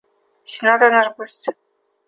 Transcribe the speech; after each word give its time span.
Сенатор– 0.53 0.89
наш 0.95 1.07
гость. 1.17 1.45